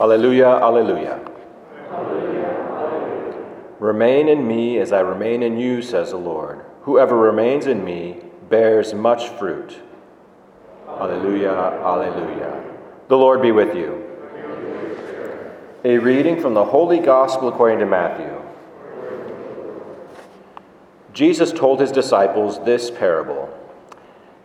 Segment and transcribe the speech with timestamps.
[0.00, 1.20] Alleluia, Alleluia.
[3.80, 6.64] Remain in me as I remain in you, says the Lord.
[6.82, 9.76] Whoever remains in me bears much fruit.
[10.88, 12.64] Alleluia, Alleluia.
[13.08, 14.04] The Lord be with you.
[15.84, 18.34] A reading from the Holy Gospel according to Matthew.
[21.12, 23.48] Jesus told his disciples this parable.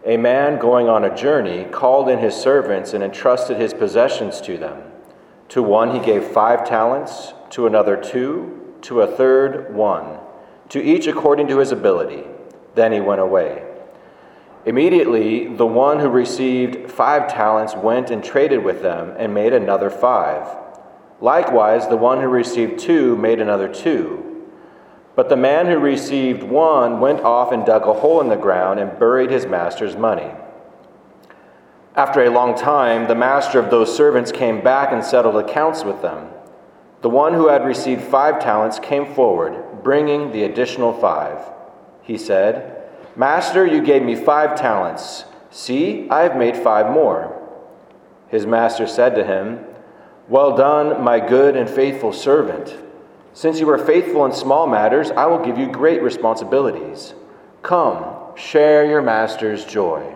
[0.06, 4.58] A man going on a journey called in his servants and entrusted his possessions to
[4.58, 4.93] them.
[5.50, 10.20] To one he gave five talents, to another two, to a third one,
[10.70, 12.23] to each according to his ability.
[12.76, 13.63] Then he went away.
[14.66, 19.90] Immediately, the one who received five talents went and traded with them and made another
[19.90, 20.48] five.
[21.20, 24.49] Likewise, the one who received two made another two.
[25.16, 28.80] But the man who received one went off and dug a hole in the ground
[28.80, 30.32] and buried his master's money.
[31.96, 36.02] After a long time, the master of those servants came back and settled accounts with
[36.02, 36.30] them.
[37.04, 41.40] The one who had received five talents came forward, bringing the additional five.
[42.02, 45.26] He said, Master, you gave me five talents.
[45.52, 47.40] See, I have made five more.
[48.28, 49.63] His master said to him,
[50.28, 52.76] Well done, my good and faithful servant.
[53.34, 57.13] Since you were faithful in small matters, I will give you great responsibilities.
[57.62, 60.16] Come, share your master's joy.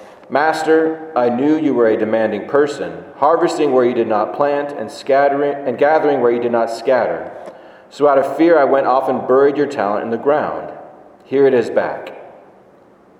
[0.31, 4.89] Master, I knew you were a demanding person, harvesting where you did not plant and
[4.89, 7.53] scattering and gathering where you did not scatter.
[7.89, 10.71] So out of fear I went off and buried your talent in the ground.
[11.25, 12.17] Here it is back.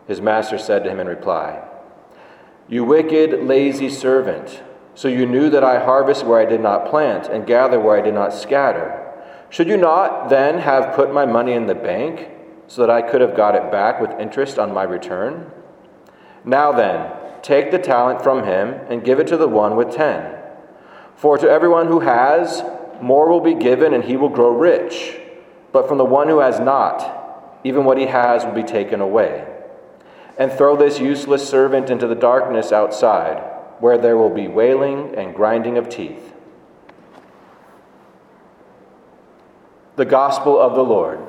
[0.08, 1.62] His master said to him in reply,
[2.70, 4.64] You wicked, lazy servant,
[4.96, 8.02] so you knew that I harvest where I did not plant and gather where I
[8.02, 9.14] did not scatter.
[9.50, 12.30] Should you not then have put my money in the bank
[12.68, 15.52] so that I could have got it back with interest on my return?
[16.44, 20.38] Now then, take the talent from him and give it to the one with ten.
[21.16, 22.64] For to everyone who has,
[23.02, 25.20] more will be given, and he will grow rich.
[25.72, 29.48] But from the one who has not, even what he has will be taken away.
[30.38, 33.38] And throw this useless servant into the darkness outside,
[33.80, 36.34] where there will be wailing and grinding of teeth.
[39.96, 41.20] The Gospel of the Lord.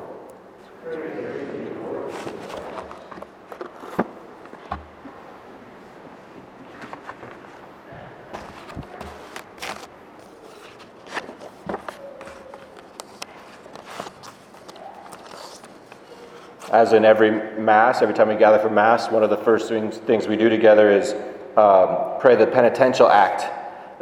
[16.72, 20.26] As in every Mass, every time we gather for Mass, one of the first things,
[20.26, 21.12] we do together is
[21.56, 23.44] um, pray the penitential act,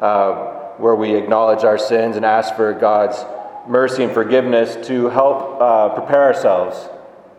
[0.00, 3.24] uh, where we acknowledge our sins and ask for God's
[3.66, 6.88] mercy and forgiveness to help uh, prepare ourselves,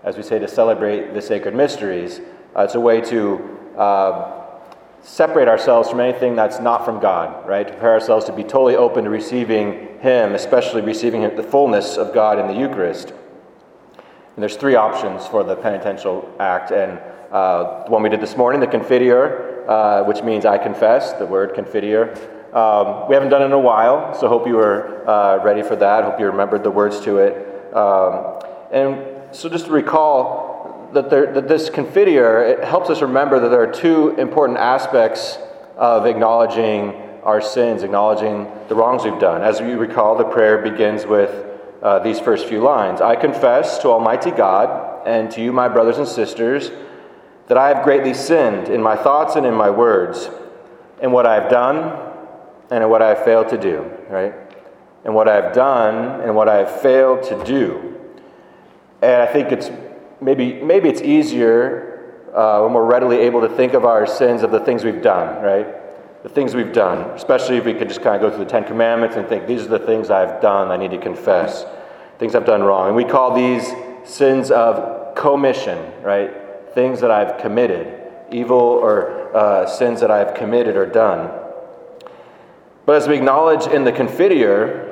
[0.03, 2.19] as we say, to celebrate the sacred mysteries.
[2.53, 4.41] Uh, it's a way to uh,
[5.01, 7.65] separate ourselves from anything that's not from God, right?
[7.65, 12.13] To prepare ourselves to be totally open to receiving Him, especially receiving the fullness of
[12.13, 13.13] God in the Eucharist.
[14.41, 16.71] And there's three options for the penitential act.
[16.71, 16.99] And
[17.31, 21.27] uh, the one we did this morning, the confiteor, uh, which means I confess, the
[21.27, 22.17] word confiteor.
[22.51, 25.75] Um, we haven't done it in a while, so hope you were uh, ready for
[25.75, 26.05] that.
[26.05, 27.75] Hope you remembered the words to it.
[27.75, 28.41] Um,
[28.71, 33.49] and so just to recall that, there, that this confiteor, it helps us remember that
[33.49, 35.37] there are two important aspects
[35.77, 39.43] of acknowledging our sins, acknowledging the wrongs we've done.
[39.43, 41.50] As we recall, the prayer begins with
[41.81, 45.97] uh, these first few lines I confess to Almighty God and to you, my brothers
[45.97, 46.71] and sisters,
[47.47, 50.29] that I have greatly sinned in my thoughts and in my words,
[51.01, 52.13] in what I have done
[52.69, 54.33] and in what I have failed to do, right?
[55.03, 57.99] And what I have done and what I have failed to do.
[59.01, 59.71] And I think it's
[60.21, 64.51] maybe, maybe it's easier uh, when we're readily able to think of our sins of
[64.51, 65.80] the things we've done, right?
[66.23, 68.63] The things we've done, especially if we could just kind of go through the Ten
[68.63, 71.65] Commandments and think, these are the things I've done, I need to confess,
[72.19, 72.87] things I've done wrong.
[72.87, 73.73] And we call these
[74.03, 76.31] sins of commission, right?
[76.73, 78.01] Things that I've committed,
[78.31, 81.31] evil or uh, sins that I've committed or done.
[82.85, 84.89] But as we acknowledge in the Confiteor,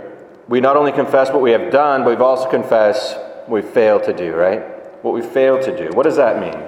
[0.47, 4.03] we not only confess what we have done, but we've also confessed what we failed
[4.05, 4.61] to do, right?
[5.03, 5.95] What we failed to do.
[5.95, 6.59] What does that mean?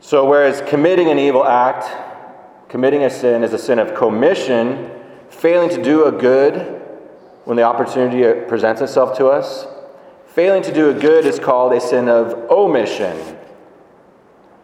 [0.00, 2.13] So, whereas committing an evil act
[2.74, 4.90] Committing a sin is a sin of commission,
[5.30, 6.82] failing to do a good
[7.44, 9.64] when the opportunity presents itself to us.
[10.26, 13.38] Failing to do a good is called a sin of omission.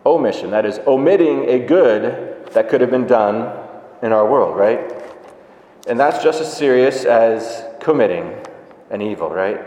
[0.04, 3.56] Omission, that is, omitting a good that could have been done
[4.02, 4.92] in our world, right?
[5.86, 8.34] And that's just as serious as committing
[8.90, 9.60] an evil, right?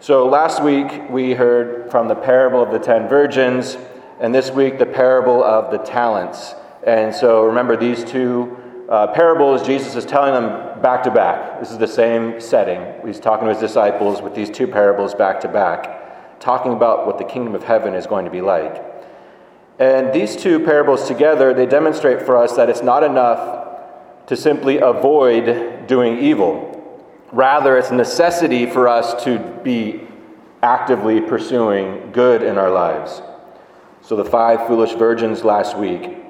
[0.00, 3.76] So last week we heard from the parable of the ten virgins,
[4.18, 6.56] and this week the parable of the talents.
[6.86, 8.56] And so remember these two
[8.88, 11.58] uh, parables, Jesus is telling them back to back.
[11.58, 13.06] This is the same setting.
[13.06, 17.16] He's talking to his disciples with these two parables back to back, talking about what
[17.16, 18.84] the kingdom of heaven is going to be like.
[19.78, 24.78] And these two parables together, they demonstrate for us that it's not enough to simply
[24.78, 26.70] avoid doing evil.
[27.32, 30.06] Rather, it's a necessity for us to be
[30.62, 33.20] actively pursuing good in our lives.
[34.02, 36.23] So, the five foolish virgins last week,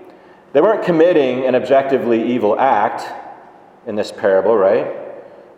[0.54, 3.04] they weren't committing an objectively evil act
[3.86, 4.86] in this parable, right?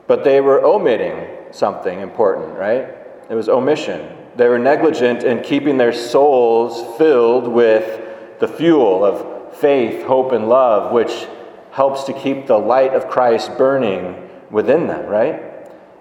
[0.07, 2.89] But they were omitting something important, right?
[3.29, 4.17] It was omission.
[4.37, 10.49] They were negligent in keeping their souls filled with the fuel of faith, hope, and
[10.49, 11.27] love, which
[11.73, 15.43] helps to keep the light of Christ burning within them, right?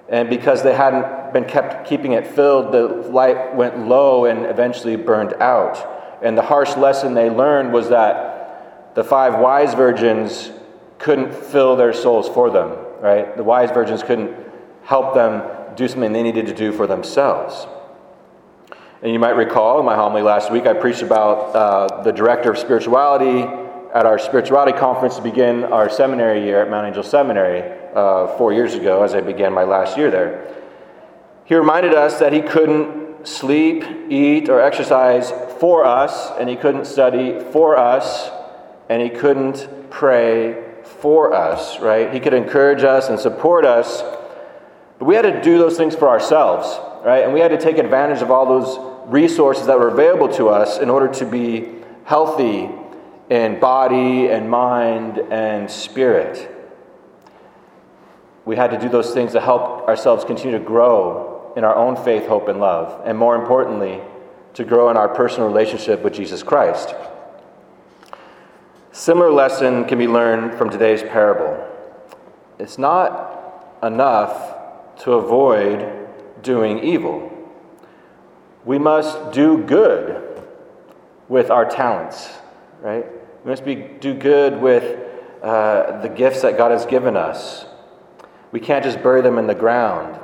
[0.07, 4.95] And because they hadn't been kept keeping it filled, the light went low and eventually
[4.95, 6.21] burned out.
[6.23, 8.34] And the harsh lesson they learned was that
[8.95, 10.51] the five wise virgins
[10.97, 12.69] couldn't fill their souls for them,
[13.01, 13.35] right?
[13.37, 14.35] The wise virgins couldn't
[14.83, 15.43] help them
[15.75, 17.67] do something they needed to do for themselves.
[19.01, 22.49] And you might recall in my homily last week, I preached about uh, the director
[22.49, 23.41] of spirituality
[23.93, 27.61] at our spirituality conference to begin our seminary year at Mount Angel Seminary
[27.93, 30.53] uh, four years ago as I began my last year there.
[31.45, 36.85] He reminded us that he couldn't sleep, eat, or exercise for us, and he couldn't
[36.85, 38.29] study for us,
[38.89, 42.13] and he couldn't pray for us, right?
[42.13, 44.01] He could encourage us and support us,
[44.99, 47.23] but we had to do those things for ourselves, right?
[47.23, 48.77] And we had to take advantage of all those
[49.07, 51.69] resources that were available to us in order to be
[52.05, 52.69] healthy
[53.29, 56.51] in body and mind and spirit.
[58.45, 61.95] We had to do those things to help ourselves continue to grow in our own
[61.95, 64.01] faith, hope, and love, and more importantly,
[64.53, 66.93] to grow in our personal relationship with Jesus Christ.
[68.95, 71.61] Similar lesson can be learned from today's parable.
[72.57, 74.55] It's not enough
[74.99, 76.07] to avoid
[76.41, 77.29] doing evil.
[78.63, 80.41] We must do good
[81.27, 82.29] with our talents
[82.85, 83.05] right?
[83.43, 84.99] We must be, do good with
[85.41, 87.65] uh, the gifts that God has given us.
[88.51, 90.19] We can't just bury them in the ground.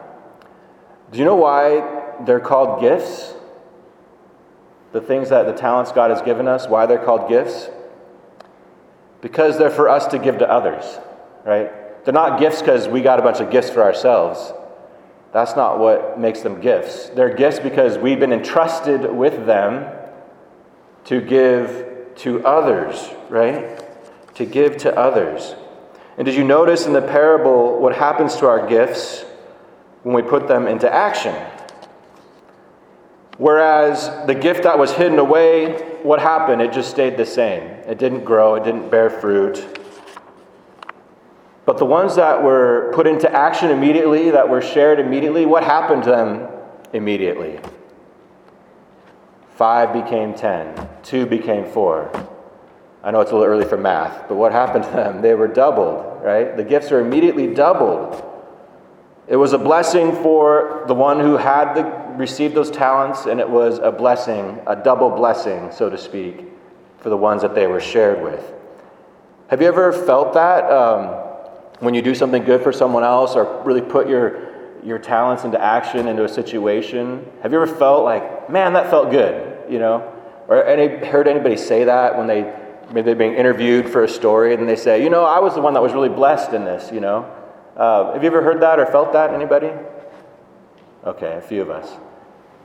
[1.11, 3.33] Do you know why they're called gifts?
[4.91, 7.69] The things that the talents God has given us, why they're called gifts?
[9.21, 10.83] Because they're for us to give to others,
[11.45, 11.71] right?
[12.03, 14.51] They're not gifts because we got a bunch of gifts for ourselves.
[15.31, 17.09] That's not what makes them gifts.
[17.09, 19.95] They're gifts because we've been entrusted with them
[21.05, 23.81] to give to others, right?
[24.35, 25.55] To give to others.
[26.17, 29.23] And did you notice in the parable what happens to our gifts
[30.03, 31.35] when we put them into action?
[33.37, 36.61] Whereas the gift that was hidden away, what happened?
[36.61, 37.63] It just stayed the same.
[37.63, 39.79] It didn't grow, it didn't bear fruit.
[41.65, 46.03] But the ones that were put into action immediately, that were shared immediately, what happened
[46.03, 46.47] to them
[46.93, 47.59] immediately?
[49.55, 52.11] Five became ten, two became four.
[53.03, 55.21] I know it's a little early for math, but what happened to them?
[55.21, 56.55] They were doubled, right?
[56.55, 58.27] The gifts are immediately doubled.
[59.27, 61.83] It was a blessing for the one who had the,
[62.21, 66.45] received those talents, and it was a blessing, a double blessing, so to speak,
[66.99, 68.53] for the ones that they were shared with.
[69.49, 71.07] Have you ever felt that um,
[71.79, 74.49] when you do something good for someone else or really put your
[74.83, 77.29] your talents into action into a situation?
[77.43, 79.51] Have you ever felt like, man, that felt good?
[79.71, 80.13] you know?
[80.47, 82.53] Or any, heard anybody say that when they
[82.91, 85.61] maybe they're being interviewed for a story and they say, you know, I was the
[85.61, 87.23] one that was really blessed in this, you know?
[87.77, 89.33] Uh, have you ever heard that or felt that?
[89.33, 89.71] Anybody?
[91.05, 91.89] Okay, a few of us.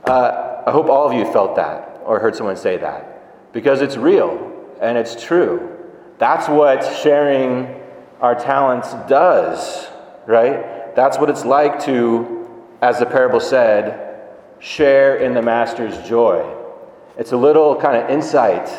[0.07, 3.97] Uh, I hope all of you felt that or heard someone say that because it's
[3.97, 5.77] real and it's true.
[6.17, 7.83] That's what sharing
[8.21, 9.87] our talents does,
[10.25, 10.95] right?
[10.95, 12.47] That's what it's like to,
[12.81, 16.55] as the parable said, share in the master's joy.
[17.17, 18.69] It's a little kind of insight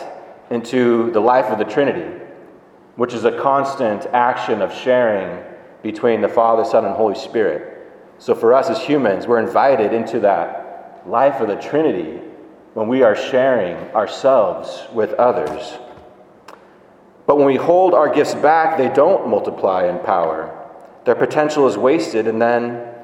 [0.50, 2.24] into the life of the Trinity,
[2.96, 5.44] which is a constant action of sharing
[5.82, 7.92] between the Father, Son, and Holy Spirit.
[8.18, 10.67] So for us as humans, we're invited into that
[11.06, 12.20] life of the Trinity
[12.74, 15.78] when we are sharing ourselves with others.
[17.26, 20.54] But when we hold our gifts back, they don't multiply in power.
[21.04, 22.94] Their potential is wasted, and then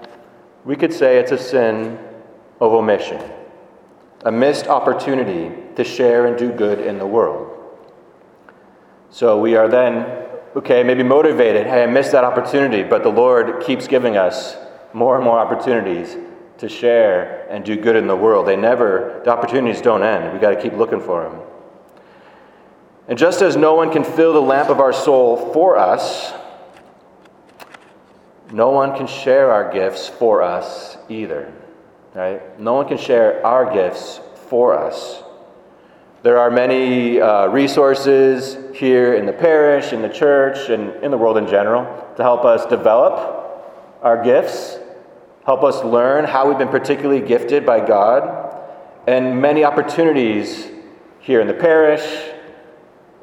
[0.64, 1.98] we could say it's a sin
[2.60, 3.20] of omission,
[4.24, 7.50] a missed opportunity to share and do good in the world.
[9.10, 10.06] So we are then,
[10.56, 11.66] okay, maybe motivated.
[11.66, 14.56] Hey, I missed that opportunity, but the Lord keeps giving us
[14.92, 16.16] more and more opportunities
[16.64, 18.46] to share and do good in the world.
[18.46, 20.32] They never, the opportunities don't end.
[20.32, 21.40] We got to keep looking for them.
[23.06, 26.32] And just as no one can fill the lamp of our soul for us,
[28.50, 31.52] no one can share our gifts for us either.
[32.14, 32.58] Right?
[32.58, 35.22] No one can share our gifts for us.
[36.22, 41.18] There are many uh, resources here in the parish, in the church, and in the
[41.18, 41.84] world in general
[42.16, 43.42] to help us develop
[44.00, 44.78] our gifts,
[45.44, 48.62] help us learn how we've been particularly gifted by God,
[49.06, 50.68] and many opportunities
[51.20, 52.30] here in the parish,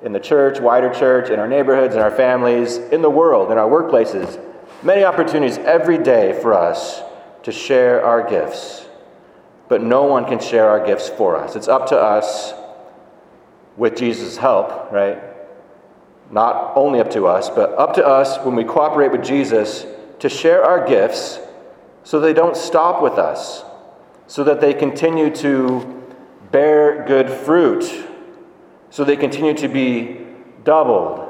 [0.03, 3.57] in the church, wider church, in our neighborhoods, in our families, in the world, in
[3.57, 4.43] our workplaces.
[4.83, 7.01] Many opportunities every day for us
[7.43, 8.85] to share our gifts.
[9.67, 11.55] But no one can share our gifts for us.
[11.55, 12.53] It's up to us,
[13.77, 15.19] with Jesus' help, right?
[16.29, 19.85] Not only up to us, but up to us when we cooperate with Jesus
[20.19, 21.39] to share our gifts
[22.03, 23.63] so they don't stop with us,
[24.27, 26.03] so that they continue to
[26.51, 28.07] bear good fruit
[28.91, 30.19] so they continue to be
[30.65, 31.27] doubled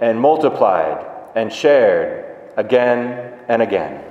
[0.00, 4.09] and multiplied and shared again and again.